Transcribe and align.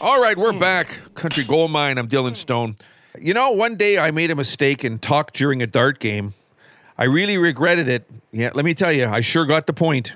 All 0.00 0.20
right, 0.20 0.38
we're 0.38 0.52
back. 0.52 0.86
Country 1.14 1.42
Gold 1.42 1.72
Mine. 1.72 1.98
I'm 1.98 2.06
Dylan 2.06 2.36
Stone. 2.36 2.76
You 3.20 3.34
know, 3.34 3.50
one 3.50 3.74
day 3.74 3.98
I 3.98 4.12
made 4.12 4.30
a 4.30 4.36
mistake 4.36 4.84
and 4.84 5.02
talked 5.02 5.34
during 5.34 5.60
a 5.60 5.66
dart 5.66 5.98
game. 5.98 6.34
I 6.96 7.04
really 7.04 7.38
regretted 7.38 7.88
it. 7.88 8.08
Yeah, 8.30 8.50
let 8.54 8.64
me 8.64 8.74
tell 8.74 8.92
you, 8.92 9.06
I 9.06 9.20
sure 9.20 9.46
got 9.46 9.66
the 9.66 9.72
point. 9.72 10.14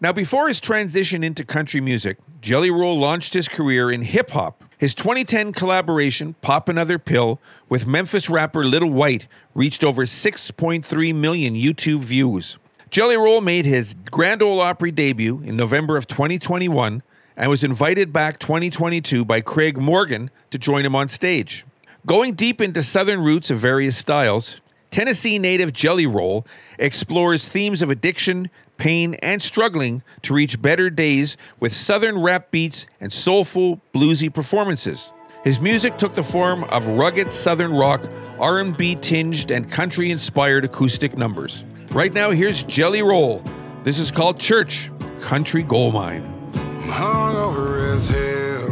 Now, 0.00 0.12
before 0.12 0.46
his 0.46 0.60
transition 0.60 1.24
into 1.24 1.44
country 1.44 1.80
music, 1.80 2.18
Jelly 2.40 2.70
Roll 2.70 2.98
launched 3.00 3.34
his 3.34 3.48
career 3.48 3.90
in 3.90 4.02
hip 4.02 4.30
hop. 4.30 4.62
His 4.78 4.94
2010 4.94 5.52
collaboration, 5.52 6.34
Pop 6.42 6.68
Another 6.68 6.98
Pill, 7.00 7.40
with 7.68 7.86
Memphis 7.86 8.30
rapper 8.30 8.62
Lil 8.62 8.90
Wyte 8.90 9.26
reached 9.54 9.82
over 9.82 10.04
6.3 10.04 11.14
million 11.14 11.54
YouTube 11.54 12.04
views. 12.04 12.58
Jelly 12.90 13.16
Roll 13.16 13.40
made 13.40 13.66
his 13.66 13.94
Grand 14.10 14.42
Ole 14.42 14.60
Opry 14.60 14.92
debut 14.92 15.40
in 15.44 15.56
November 15.56 15.96
of 15.96 16.06
2021 16.06 17.02
and 17.36 17.50
was 17.50 17.62
invited 17.62 18.12
back 18.12 18.38
2022 18.38 19.24
by 19.24 19.40
Craig 19.40 19.78
Morgan 19.78 20.30
to 20.50 20.58
join 20.58 20.84
him 20.84 20.94
on 20.94 21.08
stage. 21.08 21.64
Going 22.06 22.34
deep 22.34 22.60
into 22.60 22.82
southern 22.82 23.20
roots 23.20 23.50
of 23.50 23.58
various 23.58 23.96
styles, 23.96 24.60
Tennessee 24.90 25.38
native 25.38 25.72
Jelly 25.72 26.06
Roll 26.06 26.46
explores 26.78 27.46
themes 27.46 27.82
of 27.82 27.90
addiction, 27.90 28.48
pain, 28.78 29.14
and 29.14 29.42
struggling 29.42 30.02
to 30.22 30.32
reach 30.32 30.62
better 30.62 30.88
days 30.88 31.36
with 31.60 31.74
southern 31.74 32.20
rap 32.22 32.50
beats 32.50 32.86
and 33.00 33.12
soulful, 33.12 33.80
bluesy 33.92 34.32
performances. 34.32 35.12
His 35.44 35.60
music 35.60 35.98
took 35.98 36.14
the 36.14 36.22
form 36.22 36.64
of 36.64 36.86
rugged 36.86 37.32
southern 37.32 37.72
rock, 37.72 38.08
R&B 38.38 38.96
tinged, 38.96 39.50
and 39.50 39.70
country-inspired 39.70 40.64
acoustic 40.64 41.16
numbers. 41.16 41.64
Right 41.90 42.12
now, 42.12 42.30
here's 42.30 42.62
Jelly 42.64 43.02
Roll. 43.02 43.42
This 43.84 43.98
is 43.98 44.10
called 44.10 44.40
Church, 44.40 44.90
Country 45.20 45.62
Gold 45.62 45.94
Mine. 45.94 46.35
I'm 46.76 46.82
hungover 46.82 47.94
as 47.94 48.06
hell. 48.08 48.68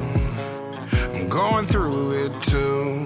I'm 1.15 1.29
going 1.29 1.65
through 1.65 2.27
it 2.27 2.43
too. 2.43 3.01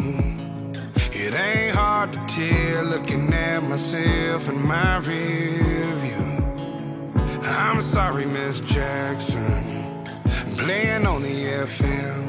It 1.12 1.34
ain't 1.34 1.74
hard 1.74 2.12
to 2.14 2.18
tell 2.27 2.84
looking 2.84 3.32
at 3.32 3.62
myself 3.62 4.48
in 4.48 4.66
my 4.66 4.98
rear 4.98 5.94
view. 6.02 7.38
I'm 7.44 7.80
sorry, 7.80 8.26
Miss 8.26 8.58
Jackson. 8.58 10.04
I'm 10.24 10.56
playing 10.56 11.06
on 11.06 11.22
the 11.22 11.44
FM. 11.69 12.24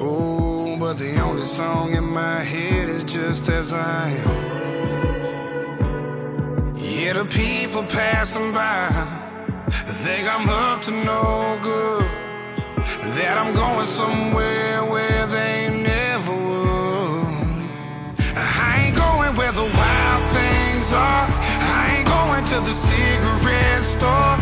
Oh, 0.00 0.76
but 0.78 0.98
the 0.98 1.18
only 1.22 1.46
song 1.46 1.94
in 1.94 2.04
my 2.04 2.40
head 2.42 2.90
is 2.90 3.02
just 3.02 3.48
as 3.48 3.72
I 3.72 4.10
am. 4.10 4.44
Yeah, 6.76 7.14
the 7.14 7.24
people 7.24 7.82
passing 7.84 8.52
by 8.52 9.13
think 10.04 10.28
I'm 10.28 10.48
up 10.48 10.82
to 10.82 10.90
no 10.90 11.58
good. 11.62 12.06
That 13.16 13.38
I'm 13.38 13.54
going 13.54 13.86
somewhere 13.86 14.84
where 14.84 15.26
they 15.26 15.70
never 15.70 16.34
would. 16.34 17.28
I 18.36 18.86
ain't 18.86 18.96
going 18.96 19.32
where 19.36 19.52
the 19.52 19.64
wild 19.64 20.22
things 20.34 20.92
are. 20.92 21.26
I 21.78 21.96
ain't 21.96 22.08
going 22.08 22.44
to 22.52 22.58
the 22.60 22.74
cigarette 22.74 23.84
store. 23.84 24.34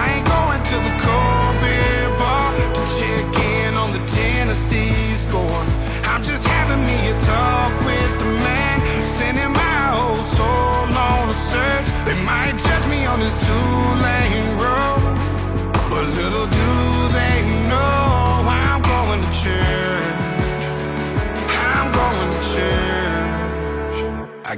I 0.00 0.18
ain't 0.18 0.26
going 0.26 0.62
to 0.72 0.76
the 0.88 0.94
cold 1.04 1.54
beer 1.62 2.08
bar 2.18 2.48
to 2.76 2.82
check 2.98 3.28
in 3.38 3.74
on 3.76 3.92
the 3.92 4.02
Tennessee 4.08 5.12
score. 5.14 5.64
I'm 6.10 6.22
just 6.22 6.46
having 6.46 6.82
me 6.86 6.98
a 7.12 7.18
talk 7.18 7.72
with 7.84 8.12
the 8.18 8.24
man, 8.24 9.04
sending 9.04 9.52
my 9.52 9.82
whole 9.94 10.22
soul 10.34 10.88
on 10.90 11.28
a 11.28 11.34
search. 11.34 11.88
They 12.06 12.16
might 12.24 12.56
judge 12.58 12.86
me 12.88 13.06
on 13.06 13.20
this 13.20 13.34
two-lane 13.46 13.94
road, 13.94 14.33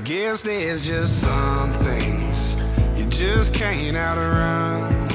guess 0.06 0.42
there's 0.42 0.86
just 0.86 1.20
some 1.20 1.72
things 1.72 2.56
you 2.96 3.04
just 3.06 3.52
can't 3.52 3.96
outrun. 3.96 5.08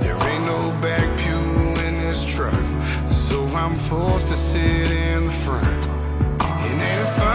There 0.00 0.16
ain't 0.16 0.44
no 0.44 0.72
back 0.82 1.06
pew 1.20 1.84
in 1.84 1.94
this 2.00 2.24
truck, 2.24 2.52
so 3.08 3.46
I'm 3.54 3.76
forced 3.76 4.26
to 4.26 4.34
sit 4.34 4.90
in 4.90 5.26
the 5.26 5.32
front. 5.44 5.84
It 6.42 6.82
ain't 6.82 7.08
funny 7.10 7.31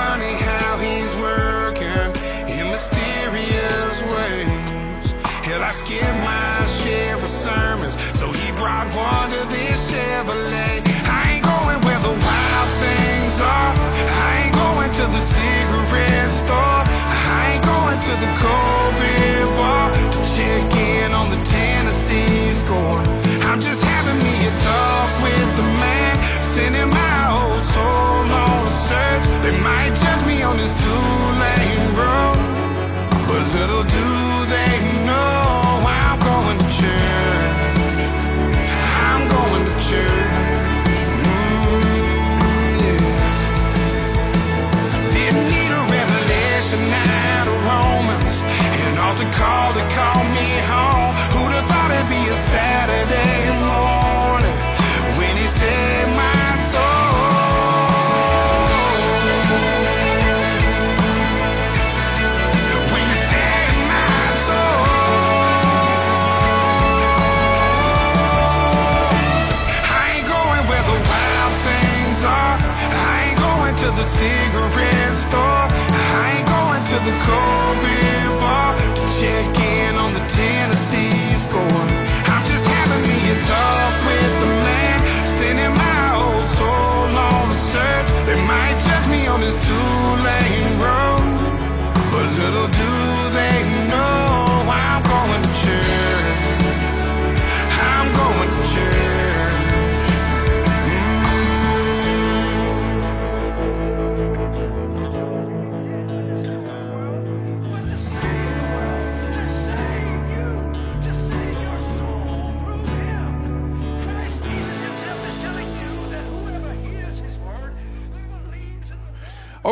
cold 18.39 18.93
beer 18.99 19.45
bar 19.57 19.91
to 20.11 20.21
check 20.35 20.75
in 20.75 21.11
on 21.13 21.29
the 21.29 21.43
Tennessee 21.43 22.51
score. 22.51 23.16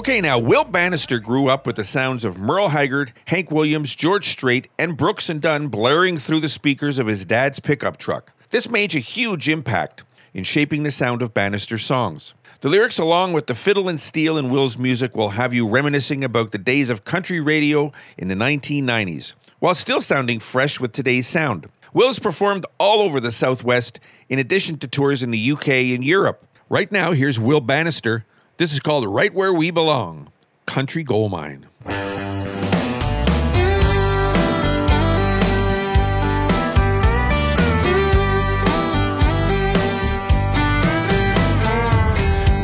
Okay, 0.05 0.21
now, 0.21 0.37
Will 0.37 0.65
Banister 0.65 1.17
grew 1.17 1.47
up 1.47 1.65
with 1.65 1.77
the 1.77 1.83
sounds 1.83 2.23
of 2.23 2.37
Merle 2.37 2.69
Haggard, 2.69 3.11
Hank 3.25 3.49
Williams, 3.49 3.95
George 3.95 4.29
Strait, 4.29 4.67
and 4.77 4.95
Brooks 4.95 5.29
and 5.31 5.41
Dunn 5.41 5.67
blaring 5.67 6.19
through 6.19 6.41
the 6.41 6.47
speakers 6.47 6.99
of 6.99 7.07
his 7.07 7.25
dad's 7.25 7.59
pickup 7.59 7.97
truck. 7.97 8.31
This 8.51 8.69
made 8.69 8.93
a 8.93 8.99
huge 8.99 9.49
impact 9.49 10.03
in 10.31 10.43
shaping 10.43 10.83
the 10.83 10.91
sound 10.91 11.23
of 11.23 11.33
Banister's 11.33 11.83
songs. 11.83 12.35
The 12.61 12.69
lyrics, 12.69 12.99
along 12.99 13.33
with 13.33 13.47
the 13.47 13.55
fiddle 13.55 13.89
and 13.89 13.99
steel 13.99 14.37
in 14.37 14.51
Will's 14.51 14.77
music, 14.77 15.15
will 15.15 15.31
have 15.31 15.55
you 15.55 15.67
reminiscing 15.67 16.23
about 16.23 16.51
the 16.51 16.59
days 16.59 16.91
of 16.91 17.03
country 17.03 17.41
radio 17.41 17.91
in 18.15 18.27
the 18.27 18.35
1990s, 18.35 19.33
while 19.57 19.73
still 19.73 20.01
sounding 20.01 20.39
fresh 20.39 20.79
with 20.79 20.91
today's 20.91 21.25
sound. 21.25 21.67
Will 21.93 22.09
has 22.09 22.19
performed 22.19 22.67
all 22.77 23.01
over 23.01 23.19
the 23.19 23.31
Southwest, 23.31 23.99
in 24.29 24.37
addition 24.37 24.77
to 24.77 24.87
tours 24.87 25.23
in 25.23 25.31
the 25.31 25.51
UK 25.53 25.67
and 25.95 26.03
Europe. 26.05 26.45
Right 26.69 26.91
now, 26.91 27.13
here's 27.13 27.39
Will 27.39 27.59
Banister. 27.59 28.23
This 28.57 28.71
is 28.71 28.79
called 28.79 29.05
Right 29.05 29.33
Where 29.33 29.53
We 29.53 29.69
Belong 29.69 30.31
Country 30.65 31.03
Gold 31.03 31.29
Mine. 31.29 31.65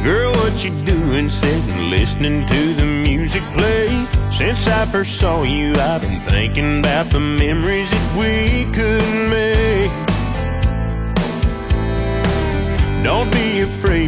Girl, 0.02 0.32
what 0.32 0.64
you 0.64 0.72
doing 0.86 1.30
sitting 1.30 1.90
listening 1.90 2.48
to 2.48 2.74
the 2.74 2.86
music 2.86 3.44
play? 3.58 4.08
Since 4.32 4.70
I 4.70 4.86
first 4.86 5.20
saw 5.20 5.44
you, 5.44 5.74
I've 5.76 6.00
been 6.00 6.22
thinking 6.22 6.80
about 6.80 7.10
the 7.10 7.20
memories 7.20 7.92
that 7.92 8.18
we 8.18 8.64
could 8.72 9.04
make. 9.30 9.92
Don't 13.04 13.30
be 13.30 13.51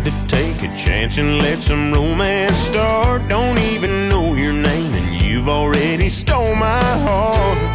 to 0.04 0.28
take 0.28 0.62
a 0.64 0.76
chance 0.76 1.18
and 1.18 1.42
let 1.42 1.62
some 1.62 1.94
romance 1.94 2.58
start. 2.58 3.28
Don't 3.30 3.60
even 3.60 4.10
know 4.10 4.36
your 4.36 4.54
name, 4.54 4.94
and 4.94 5.22
you've 5.22 5.48
already 5.48 6.10
stole 6.10 6.56
my 6.56 6.82
heart. 7.08 7.73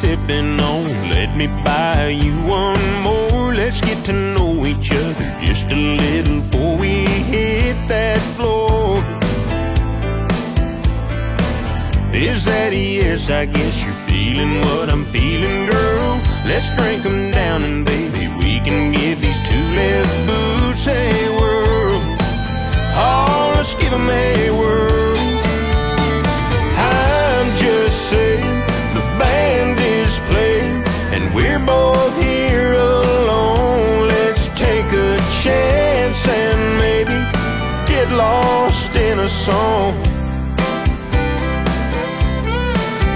Sipping 0.00 0.60
on? 0.60 1.10
Let 1.10 1.36
me 1.36 1.48
buy 1.64 2.08
you 2.08 2.34
one 2.42 2.84
more. 3.02 3.52
Let's 3.52 3.80
get 3.80 4.04
to 4.04 4.12
know 4.12 4.64
each 4.64 4.92
other 4.92 5.26
just 5.42 5.66
a 5.72 5.80
little 6.02 6.40
before 6.40 6.76
we 6.76 7.04
hit 7.32 7.76
that 7.88 8.20
floor. 8.36 9.02
Is 12.12 12.44
that 12.44 12.72
a 12.72 12.84
yes? 12.98 13.28
I 13.30 13.46
guess 13.46 13.74
you're 13.84 14.02
feeling 14.10 14.60
what 14.66 14.88
I'm 14.88 15.04
feeling, 15.06 15.66
girl. 15.70 16.20
Let's 16.46 16.68
drink 16.76 17.04
'em 17.04 17.32
down 17.32 17.64
and 17.68 17.84
baby, 17.84 18.24
we 18.40 18.60
can 18.66 18.92
give 18.92 19.20
these 19.20 19.40
two 19.50 19.66
left 19.80 20.14
boots 20.28 20.86
a 20.86 21.04
whirl. 21.38 22.00
Oh, 22.94 23.52
let's 23.56 23.74
give 23.80 23.92
'em 23.92 24.08
a 24.08 24.37
in 39.10 39.20
a 39.20 39.28
song. 39.28 39.94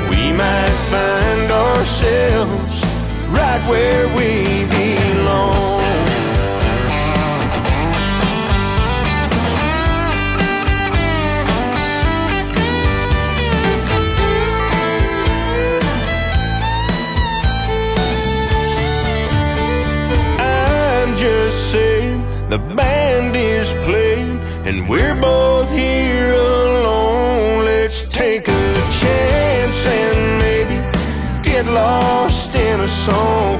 We 0.09 0.33
might 0.33 0.77
find 0.91 1.51
ourselves 1.51 2.75
right 3.29 3.63
where 3.69 4.09
we 4.17 4.65
belong. 4.71 5.73
The 22.53 22.59
band 22.59 22.92
lost 32.13 32.55
in 32.55 32.79
a 32.89 32.91
song. 33.07 33.59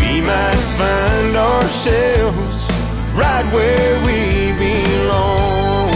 We 0.00 0.12
might 0.32 0.62
find 0.80 1.32
ourselves 1.50 2.58
right 3.22 3.46
where 3.56 3.94
we 4.06 4.18
belong. 4.66 5.90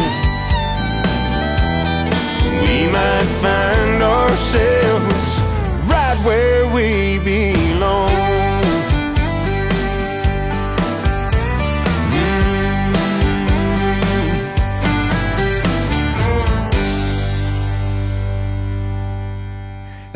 We 2.65 2.77
might 2.99 3.31
find 3.45 4.03
ourselves 4.03 4.86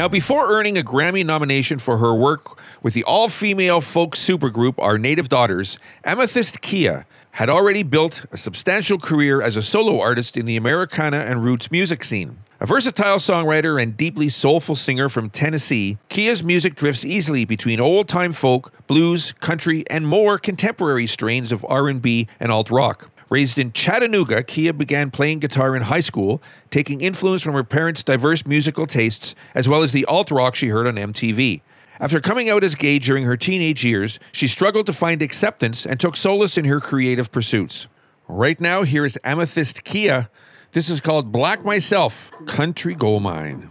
Now, 0.00 0.08
before 0.08 0.50
earning 0.50 0.78
a 0.78 0.82
Grammy 0.82 1.26
nomination 1.26 1.78
for 1.78 1.98
her 1.98 2.14
work 2.14 2.58
with 2.82 2.94
the 2.94 3.04
all 3.04 3.28
female 3.28 3.82
folk 3.82 4.16
supergroup 4.16 4.76
Our 4.78 4.96
Native 4.96 5.28
Daughters, 5.28 5.78
Amythyst 6.06 6.62
Kiah 6.62 7.04
had 7.32 7.50
already 7.50 7.82
built 7.82 8.24
a 8.32 8.38
substantial 8.38 8.96
career 8.98 9.42
as 9.42 9.58
a 9.58 9.62
solo 9.62 10.00
artist 10.00 10.38
in 10.38 10.46
the 10.46 10.56
Americana 10.56 11.18
and 11.18 11.44
roots 11.44 11.70
music 11.70 12.02
scene. 12.02 12.38
A 12.60 12.66
versatile 12.66 13.18
songwriter 13.18 13.78
and 13.78 13.94
deeply 13.94 14.30
soulful 14.30 14.74
singer 14.74 15.10
from 15.10 15.28
Tennessee, 15.28 15.98
Kiah's 16.08 16.42
music 16.42 16.76
drifts 16.76 17.04
easily 17.04 17.44
between 17.44 17.78
old-time 17.78 18.32
folk, 18.32 18.72
blues, 18.86 19.34
country, 19.40 19.84
and 19.90 20.06
more 20.06 20.38
contemporary 20.38 21.06
strains 21.06 21.52
of 21.52 21.62
R&B 21.68 22.26
and 22.40 22.50
alt 22.50 22.70
rock. 22.70 23.10
Raised 23.30 23.58
in 23.60 23.72
Chattanooga, 23.72 24.42
Kiah 24.42 24.76
began 24.76 25.12
playing 25.12 25.38
guitar 25.38 25.76
in 25.76 25.82
high 25.82 26.00
school, 26.00 26.42
taking 26.72 27.00
influence 27.00 27.42
from 27.42 27.54
her 27.54 27.62
parents' 27.62 28.02
diverse 28.02 28.44
musical 28.44 28.86
tastes 28.86 29.36
as 29.54 29.68
well 29.68 29.84
as 29.84 29.92
the 29.92 30.04
alt 30.06 30.32
rock 30.32 30.56
she 30.56 30.66
heard 30.66 30.88
on 30.88 30.96
MTV. 30.96 31.60
After 32.00 32.20
coming 32.20 32.50
out 32.50 32.64
as 32.64 32.74
gay 32.74 32.98
during 32.98 33.24
her 33.24 33.36
teenage 33.36 33.84
years, 33.84 34.18
she 34.32 34.48
struggled 34.48 34.86
to 34.86 34.92
find 34.92 35.22
acceptance 35.22 35.86
and 35.86 36.00
took 36.00 36.16
solace 36.16 36.58
in 36.58 36.64
her 36.64 36.80
creative 36.80 37.30
pursuits. 37.30 37.86
Right 38.26 38.60
now, 38.60 38.82
here 38.82 39.04
is 39.04 39.16
Amythyst 39.22 39.84
Kiah. 39.84 40.28
This 40.72 40.90
is 40.90 41.00
called 41.00 41.30
Black 41.30 41.64
Myself 41.64 42.32
Country 42.46 42.94
Gold 42.94 43.22
Mine. 43.22 43.70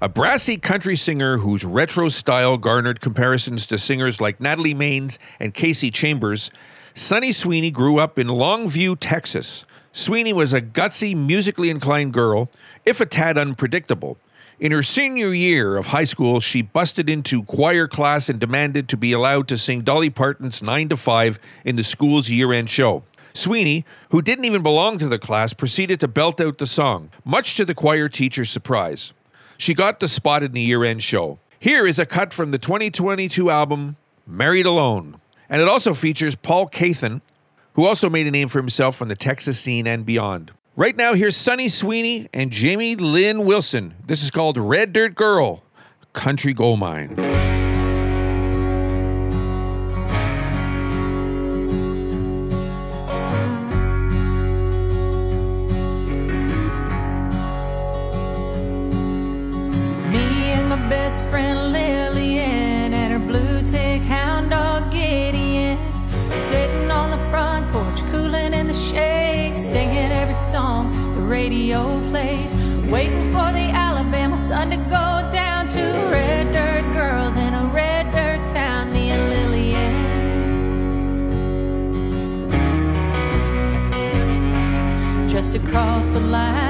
A 0.00 0.08
brassy 0.08 0.58
country 0.58 0.94
singer 0.94 1.38
whose 1.38 1.64
retro 1.64 2.08
style 2.08 2.56
garnered 2.56 3.00
comparisons 3.00 3.66
to 3.66 3.78
singers 3.78 4.20
like 4.20 4.40
Natalie 4.40 4.72
Maines 4.72 5.18
and 5.40 5.52
Kasey 5.52 5.92
Chambers, 5.92 6.52
Sunny 6.94 7.32
Sweeney 7.32 7.72
grew 7.72 7.98
up 7.98 8.16
in 8.16 8.28
Longview, 8.28 8.98
Texas. 9.00 9.64
Sweeney 9.92 10.32
was 10.32 10.52
a 10.52 10.60
gutsy, 10.60 11.16
musically 11.16 11.68
inclined 11.68 12.12
girl, 12.12 12.48
if 12.86 13.00
a 13.00 13.06
tad 13.06 13.36
unpredictable. 13.36 14.18
In 14.60 14.70
her 14.70 14.84
senior 14.84 15.34
year 15.34 15.76
of 15.76 15.88
high 15.88 16.04
school, 16.04 16.38
she 16.38 16.62
busted 16.62 17.10
into 17.10 17.42
choir 17.42 17.88
class 17.88 18.28
and 18.28 18.38
demanded 18.38 18.88
to 18.90 18.96
be 18.96 19.10
allowed 19.10 19.48
to 19.48 19.58
sing 19.58 19.80
Dolly 19.80 20.10
Parton's 20.10 20.62
9 20.62 20.90
to 20.90 20.96
5 20.96 21.40
in 21.64 21.74
the 21.74 21.82
school's 21.82 22.30
year 22.30 22.52
end 22.52 22.70
show. 22.70 23.02
Sweeney, 23.34 23.84
who 24.10 24.22
didn't 24.22 24.44
even 24.44 24.62
belong 24.62 24.98
to 24.98 25.08
the 25.08 25.18
class, 25.18 25.52
proceeded 25.52 25.98
to 25.98 26.06
belt 26.06 26.40
out 26.40 26.58
the 26.58 26.66
song, 26.66 27.10
much 27.24 27.56
to 27.56 27.64
the 27.64 27.74
choir 27.74 28.08
teacher's 28.08 28.50
surprise. 28.50 29.12
She 29.58 29.74
got 29.74 29.98
the 29.98 30.06
spot 30.06 30.44
in 30.44 30.52
the 30.52 30.60
year 30.60 30.84
end 30.84 31.02
show. 31.02 31.40
Here 31.58 31.84
is 31.84 31.98
a 31.98 32.06
cut 32.06 32.32
from 32.32 32.50
the 32.50 32.58
2022 32.58 33.50
album, 33.50 33.96
Married 34.24 34.66
Alone. 34.66 35.16
And 35.50 35.60
it 35.60 35.66
also 35.66 35.94
features 35.94 36.36
Paul 36.36 36.68
Cauthen, 36.68 37.20
who 37.72 37.84
also 37.84 38.08
made 38.08 38.28
a 38.28 38.30
name 38.30 38.46
for 38.48 38.60
himself 38.60 39.02
on 39.02 39.08
the 39.08 39.16
Texas 39.16 39.58
scene 39.58 39.88
and 39.88 40.06
beyond. 40.06 40.52
Right 40.76 40.96
now, 40.96 41.14
here's 41.14 41.36
Sunny 41.36 41.68
Sweeney 41.68 42.28
and 42.32 42.52
Jamie 42.52 42.94
Lin 42.94 43.44
Wilson. 43.44 43.94
This 44.06 44.22
is 44.22 44.30
called 44.30 44.56
Red 44.56 44.92
Dirt 44.92 45.16
Girl, 45.16 45.64
Country 46.12 46.52
Gold 46.52 46.78
Mine. 46.78 47.47
Radio 71.48 71.98
played, 72.10 72.50
waiting 72.90 73.24
for 73.32 73.50
the 73.52 73.70
Alabama 73.72 74.36
sun 74.36 74.68
to 74.68 74.76
go 74.76 75.30
down 75.32 75.66
to 75.66 75.82
red 76.10 76.52
dirt 76.52 76.92
girls 76.92 77.38
in 77.38 77.54
a 77.54 77.64
red 77.72 78.10
dirt 78.10 78.52
town. 78.52 78.92
Me 78.92 79.08
and 79.08 79.30
Lillian. 79.30 79.94
Just 85.30 85.54
across 85.54 86.08
the 86.08 86.20
line 86.20 86.67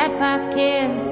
had 0.00 0.18
five 0.18 0.54
kids. 0.54 1.09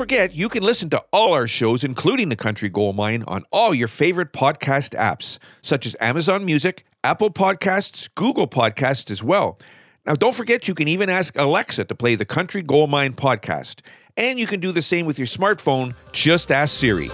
Forget, 0.00 0.34
you 0.34 0.48
can 0.48 0.62
listen 0.62 0.88
to 0.88 1.04
all 1.12 1.34
our 1.34 1.46
shows, 1.46 1.84
including 1.84 2.30
The 2.30 2.36
Country 2.36 2.70
Gold 2.70 2.96
Mine, 2.96 3.22
on 3.26 3.44
all 3.52 3.74
your 3.74 3.86
favorite 3.86 4.32
podcast 4.32 4.98
apps, 4.98 5.38
such 5.60 5.84
as 5.84 5.94
Amazon 6.00 6.46
Music, 6.46 6.86
Apple 7.04 7.28
Podcasts, 7.28 8.08
Google 8.14 8.48
Podcasts 8.48 9.10
as 9.10 9.22
well. 9.22 9.58
Now, 10.06 10.14
don't 10.14 10.34
forget, 10.34 10.66
you 10.66 10.74
can 10.74 10.88
even 10.88 11.10
ask 11.10 11.36
Alexa 11.36 11.84
to 11.84 11.94
play 11.94 12.14
the 12.14 12.24
Country 12.24 12.62
Gold 12.62 12.88
Mine 12.88 13.12
podcast. 13.12 13.82
And 14.16 14.38
you 14.38 14.46
can 14.46 14.58
do 14.58 14.72
the 14.72 14.80
same 14.80 15.04
with 15.04 15.18
your 15.18 15.26
smartphone. 15.26 15.94
Just 16.12 16.50
ask 16.50 16.74
Siri. 16.74 17.10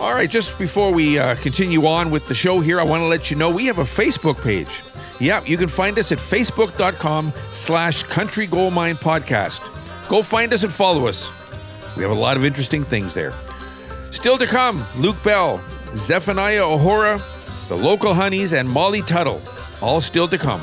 All 0.00 0.12
right, 0.12 0.28
just 0.28 0.58
before 0.58 0.92
we 0.92 1.20
uh, 1.20 1.36
continue 1.36 1.86
on 1.86 2.10
with 2.10 2.26
the 2.26 2.34
show 2.34 2.58
here, 2.58 2.80
I 2.80 2.82
want 2.82 3.02
to 3.02 3.06
let 3.06 3.30
you 3.30 3.36
know 3.36 3.48
we 3.48 3.66
have 3.66 3.78
a 3.78 3.84
Facebook 3.84 4.42
page. 4.42 4.82
Yeah, 5.20 5.44
you 5.44 5.56
can 5.56 5.68
find 5.68 5.96
us 6.00 6.10
at 6.10 6.18
facebook.com 6.18 7.32
slash 7.52 8.02
country 8.02 8.48
gold 8.48 8.74
mine 8.74 8.96
podcast. 8.96 9.60
Go 10.08 10.24
find 10.24 10.52
us 10.52 10.64
and 10.64 10.72
follow 10.72 11.06
us. 11.06 11.30
We 11.98 12.04
have 12.04 12.12
a 12.12 12.14
lot 12.14 12.36
of 12.36 12.44
interesting 12.44 12.84
things 12.84 13.12
there. 13.12 13.32
Still 14.12 14.38
to 14.38 14.46
come, 14.46 14.84
Luke 14.96 15.20
Bell, 15.24 15.60
Zephaniah 15.96 16.64
O'Hora, 16.64 17.20
the 17.66 17.76
local 17.76 18.14
honeys, 18.14 18.52
and 18.52 18.68
Molly 18.68 19.02
Tuttle. 19.02 19.42
All 19.82 20.00
still 20.00 20.28
to 20.28 20.38
come. 20.38 20.60